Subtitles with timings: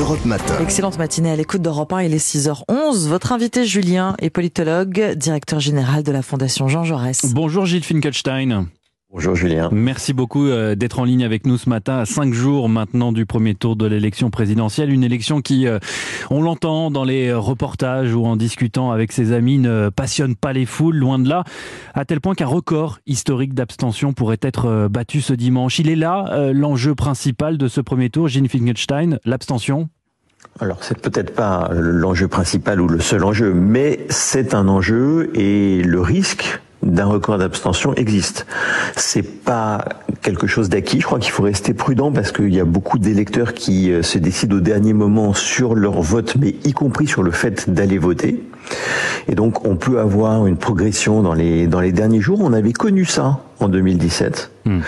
[0.00, 0.54] Europe Matin.
[0.62, 3.06] Excellente matinée à l'écoute d'Europe 1, il est 6h11.
[3.06, 7.34] Votre invité Julien est politologue, directeur général de la Fondation Jean Jaurès.
[7.34, 8.66] Bonjour Gilles Finkelstein.
[9.12, 9.70] Bonjour Julien.
[9.72, 13.26] Merci beaucoup euh, d'être en ligne avec nous ce matin, à cinq jours maintenant du
[13.26, 14.92] premier tour de l'élection présidentielle.
[14.92, 15.80] Une élection qui, euh,
[16.30, 20.64] on l'entend dans les reportages ou en discutant avec ses amis, ne passionne pas les
[20.64, 21.42] foules, loin de là,
[21.92, 25.80] à tel point qu'un record historique d'abstention pourrait être euh, battu ce dimanche.
[25.80, 29.88] Il est là l'enjeu principal de ce premier tour, Gilles Finkelstein, l'abstention?
[30.60, 35.82] Alors c'est peut-être pas l'enjeu principal ou le seul enjeu, mais c'est un enjeu et
[35.82, 38.46] le risque d'un record d'abstention existe.
[38.96, 39.84] C'est pas
[40.22, 41.00] quelque chose d'acquis.
[41.00, 44.18] Je crois qu'il faut rester prudent parce qu'il y a beaucoup d'électeurs qui euh, se
[44.18, 48.42] décident au dernier moment sur leur vote, mais y compris sur le fait d'aller voter.
[49.28, 52.40] Et donc on peut avoir une progression dans les dans les derniers jours.
[52.42, 54.50] On avait connu ça en 2017.
[54.66, 54.80] Hmm.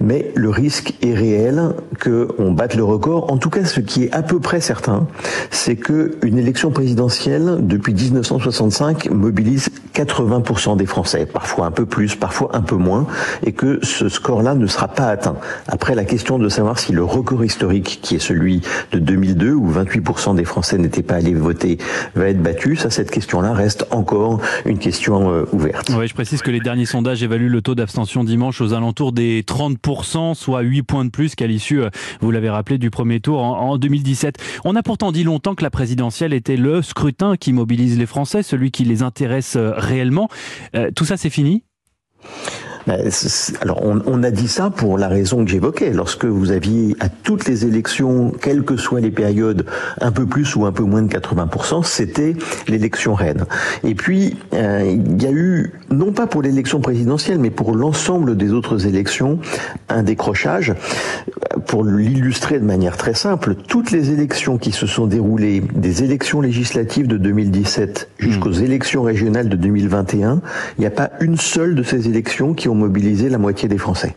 [0.00, 1.70] Mais le risque est réel
[2.02, 3.32] qu'on batte le record.
[3.32, 5.06] En tout cas, ce qui est à peu près certain,
[5.50, 12.14] c'est que une élection présidentielle depuis 1965 mobilise 80% des Français, parfois un peu plus,
[12.14, 13.06] parfois un peu moins,
[13.44, 15.36] et que ce score-là ne sera pas atteint.
[15.66, 18.60] Après, la question de savoir si le record historique, qui est celui
[18.92, 21.78] de 2002, où 28% des Français n'étaient pas allés voter,
[22.14, 25.90] va être battu, ça, cette question-là reste encore une question euh, ouverte.
[25.98, 29.42] Oui, je précise que les derniers sondages évaluent le taux d'abstention dimanche aux alentours des
[29.42, 33.42] 30%, soit 8 points de plus qu'à l'issue, euh, vous l'avez rappelé, du premier tour
[33.42, 34.36] en 2017.
[34.64, 38.42] On a pourtant dit longtemps que la présidentielle était le scrutin qui mobilise les Français,
[38.42, 40.28] celui qui les intéresse euh, réellement.
[40.94, 41.64] tout ça, c'est fini?
[43.60, 45.92] Alors, on, a dit ça pour la raison que j'évoquais.
[45.92, 49.66] Lorsque vous aviez à toutes les élections, quelles que soient les périodes,
[50.00, 52.34] un peu plus ou un peu moins de 80%, c'était
[52.66, 53.44] l'élection reine.
[53.84, 58.36] Et puis, euh, il y a eu, non pas pour l'élection présidentielle, mais pour l'ensemble
[58.36, 59.38] des autres élections,
[59.88, 60.74] un décrochage.
[61.66, 66.40] Pour l'illustrer de manière très simple, toutes les élections qui se sont déroulées, des élections
[66.40, 68.64] législatives de 2017 jusqu'aux hmm.
[68.64, 70.40] élections régionales de 2021,
[70.78, 73.78] il n'y a pas une seule de ces élections qui ont mobiliser la moitié des
[73.78, 74.14] Français.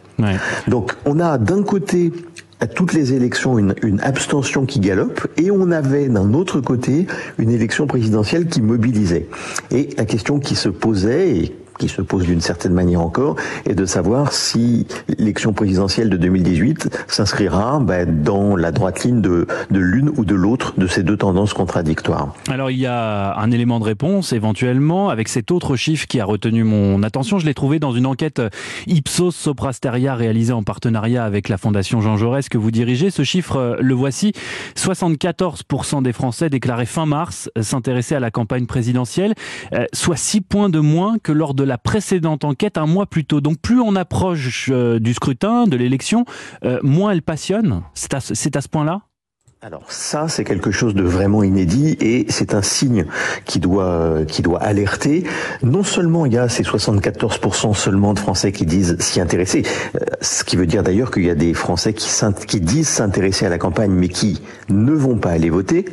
[0.68, 2.12] Donc on a d'un côté
[2.60, 7.08] à toutes les élections une, une, abstention qui galope et on avait d'un autre côté
[7.40, 9.28] une élection présidentielle qui mobilisait.
[9.72, 13.74] Et la question qui se posait et qui se pose d'une certaine manière encore, est
[13.74, 14.86] de savoir si
[15.18, 20.36] l'élection présidentielle de 2018 s'inscrira ben, dans la droite ligne de, de l'une ou de
[20.36, 22.36] l'autre de ces deux tendances contradictoires.
[22.50, 26.25] Alors il y a un élément de réponse éventuellement avec cet autre chiffre qui a
[26.25, 27.40] retenu mon attention.
[27.40, 28.44] Je l'ai trouvé dans une enquête
[28.86, 33.09] Ipsos Soprasteria réalisée en partenariat avec la Fondation Jean Jaurès que vous dirigez.
[33.09, 34.34] Ce chiffre, le voici.
[34.75, 39.34] 74% des Français déclaraient fin mars s'intéresser à la campagne présidentielle,
[39.74, 43.26] euh, soit 6 points de moins que lors de la précédente enquête un mois plus
[43.26, 43.42] tôt.
[43.42, 46.26] Donc plus on approche euh, du scrutin, de l'élection,
[46.64, 47.84] euh, moins elle passionne.
[47.94, 49.02] C'est à ce point-là?
[49.64, 53.06] Alors ça, c'est quelque chose de vraiment inédit et c'est un signe
[53.46, 55.24] qui doit qui doit alerter.
[55.62, 59.62] Non seulement il y a ces 74% seulement de Français qui disent s'y intéresser,
[59.94, 62.10] euh, ce qui veut dire d'ailleurs qu'il y a des Français qui,
[62.48, 65.86] qui disent s'intéresser à la campagne mais qui ne vont pas aller voter.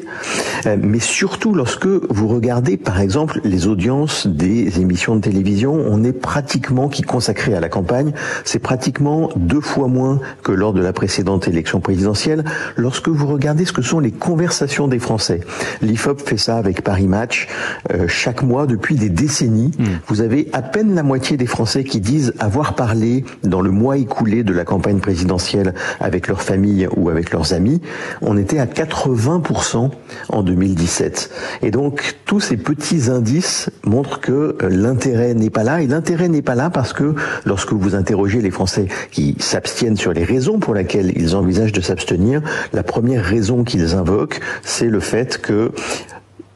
[0.64, 6.04] Euh, mais surtout lorsque vous regardez par exemple les audiences des émissions de télévision, on
[6.04, 8.14] est pratiquement qui consacré à la campagne,
[8.44, 12.46] c'est pratiquement deux fois moins que lors de la précédente élection présidentielle.
[12.78, 15.40] Lorsque vous regardez ce que sont les conversations des Français.
[15.82, 17.48] L'IFOP fait ça avec Paris Match
[17.92, 19.72] euh, chaque mois depuis des décennies.
[19.78, 19.84] Hmm.
[20.06, 23.96] Vous avez à peine la moitié des Français qui disent avoir parlé dans le mois
[23.96, 27.80] écoulé de la campagne présidentielle avec leur famille ou avec leurs amis.
[28.22, 29.90] On était à 80%
[30.28, 31.30] en 2017.
[31.62, 35.82] Et donc tous ces petits indices montrent que euh, l'intérêt n'est pas là.
[35.82, 37.14] Et l'intérêt n'est pas là parce que
[37.44, 41.80] lorsque vous interrogez les Français qui s'abstiennent sur les raisons pour lesquelles ils envisagent de
[41.80, 42.42] s'abstenir,
[42.72, 45.72] la première raison qu'ils invoquent, c'est le fait que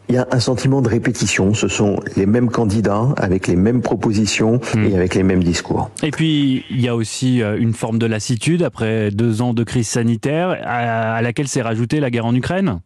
[0.08, 1.54] il y a un sentiment de répétition.
[1.54, 4.84] Ce sont les mêmes candidats avec les mêmes propositions hmm.
[4.84, 5.90] et avec les mêmes discours.
[6.02, 9.64] Et puis, il y a aussi euh, une forme de lassitude après deux ans de
[9.64, 12.80] crise sanitaire à laquelle s'est rajoutée la guerre en Ukraine.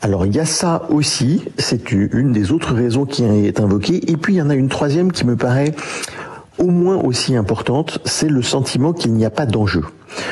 [0.00, 4.10] Alors il y a ça aussi, c'est une des autres raisons qui est invoquée.
[4.10, 5.74] Et puis il y en a une troisième qui me paraît
[6.58, 9.82] au moins aussi importante, c'est le sentiment qu'il n'y a pas d'enjeu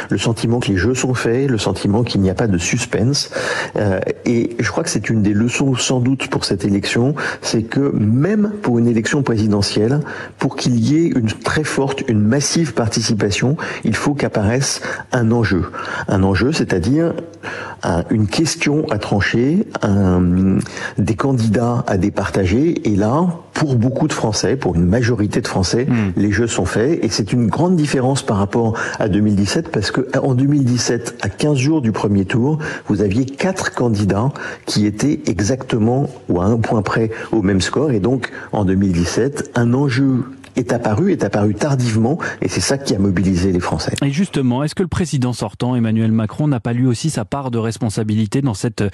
[0.09, 3.31] le sentiment que les jeux sont faits, le sentiment qu'il n'y a pas de suspense.
[3.77, 7.63] Euh, et je crois que c'est une des leçons sans doute pour cette élection, c'est
[7.63, 10.01] que même pour une élection présidentielle,
[10.39, 14.81] pour qu'il y ait une très forte, une massive participation, il faut qu'apparaisse
[15.13, 15.71] un enjeu.
[16.09, 17.15] Un enjeu, c'est-à-dire
[18.11, 19.67] une question à trancher,
[20.99, 22.89] des candidats à départager.
[22.89, 26.13] Et là, pour beaucoup de Français, pour une majorité de Français, hmm.
[26.17, 27.05] les jeux sont faits.
[27.05, 31.57] Et c'est une grande différence par rapport à 2017 parce que en 2017, à 15
[31.57, 34.31] jours du premier tour, vous aviez quatre candidats
[34.65, 37.91] qui étaient exactement ou à un point près au même score.
[37.91, 40.25] Et donc, en 2017, un enjeu
[40.59, 43.95] est apparu, est apparu tardivement, et c'est ça qui a mobilisé les Français.
[44.05, 47.51] Et justement, est-ce que le président sortant, Emmanuel Macron, n'a pas lui aussi sa part
[47.51, 48.91] de responsabilité dans cette euh,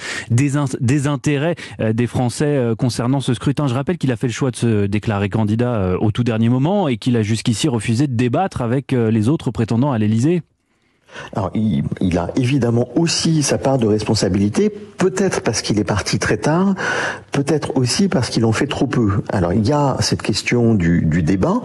[0.80, 3.66] désintérêt euh, des Français euh, concernant ce scrutin?
[3.66, 6.88] Je rappelle qu'il a fait le choix de se déclarer candidat au tout dernier moment
[6.88, 10.42] et qu'il a jusqu'ici refusé de débattre avec les autres prétendants à l'Élysée.
[11.34, 16.18] Alors, il, il, a évidemment aussi sa part de responsabilité, peut-être parce qu'il est parti
[16.18, 16.74] très tard,
[17.32, 19.22] peut-être aussi parce qu'il en fait trop peu.
[19.32, 21.60] Alors, il y a cette question du, du débat.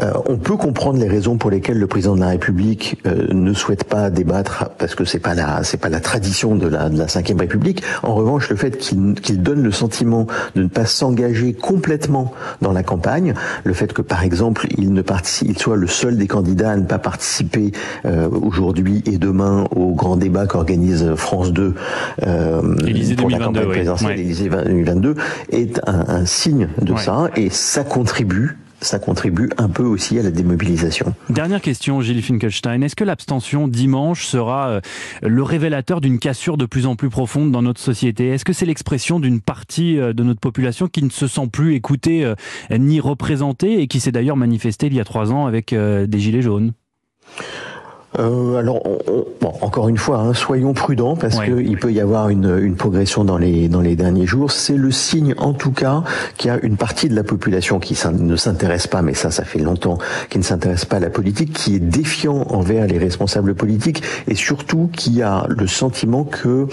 [0.00, 3.52] Euh, on peut comprendre les raisons pour lesquelles le président de la République euh, ne
[3.52, 6.98] souhaite pas débattre, parce que c'est pas la c'est pas la tradition de la de
[6.98, 7.82] la Ve République.
[8.02, 12.72] En revanche, le fait qu'il qu'il donne le sentiment de ne pas s'engager complètement dans
[12.72, 13.34] la campagne,
[13.64, 16.76] le fait que par exemple il ne participe, il soit le seul des candidats à
[16.76, 17.72] ne pas participer
[18.04, 18.73] euh, aujourd'hui
[19.06, 21.74] et demain au grand débat qu'organise France 2
[22.22, 25.14] euh, pour 2022, la campagne présidentielle, 2022,
[25.50, 30.30] est un, signe de ça et ça contribue ça contribue un peu aussi à la
[30.30, 31.14] démobilisation.
[31.30, 32.82] Dernière question, Gilles Finkelstein.
[32.82, 34.80] Est-ce que l'abstention dimanche sera euh,
[35.22, 38.28] le révélateur d'une cassure de plus en plus profonde dans notre société?
[38.28, 41.74] Est-ce que c'est l'expression d'une partie euh, de notre population qui ne se sent plus
[41.74, 42.34] écoutée euh,
[42.70, 46.42] ni représentée et qui s'est d'ailleurs manifestée il y a trois ans avec des gilets
[46.42, 46.72] jaunes?
[48.18, 48.82] Euh, alors,
[49.40, 53.24] bon, encore une fois, hein, soyons prudents parce qu'il peut y avoir une, une, progression
[53.24, 54.52] dans les dans les derniers jours.
[54.52, 56.04] C'est le signe, en tout cas,
[56.36, 59.44] qu'il y a une partie de la population qui ne s'intéresse pas, mais ça, ça
[59.44, 59.98] fait longtemps,
[60.30, 64.34] qui ne s'intéresse pas à la politique, qui est défiant envers les responsables politiques et
[64.34, 66.68] surtout qui a le sentiment que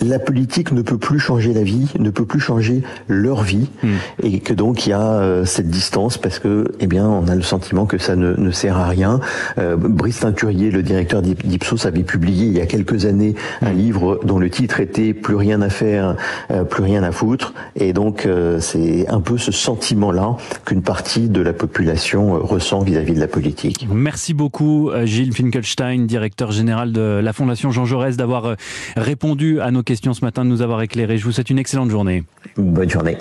[0.00, 3.88] la politique ne peut plus changer la vie, ne peut plus changer leur vie, hmm.
[4.22, 7.34] et que donc il y a euh, cette distance parce que, eh bien, on a
[7.34, 9.20] le sentiment que ça ne, ne sert à rien.
[9.58, 13.76] Euh, Brice Teinturier, le directeur d'Ipsos, avait publié il y a quelques années un hmm.
[13.76, 16.16] livre dont le titre était Plus rien à faire,
[16.50, 21.28] euh, plus rien à foutre, et donc euh, c'est un peu ce sentiment-là qu'une partie
[21.28, 23.88] de la population ressent vis-à-vis -vis de la politique.
[23.90, 28.56] Merci beaucoup, Gilles Finkelstein, directeur général de la Fondation Jean Jaurès, d'avoir
[28.96, 31.16] répondu à nos questions ce matin, de nous avoir éclairé.
[31.16, 32.24] Je vous souhaite une excellente journée.
[32.58, 33.16] Bonne journée.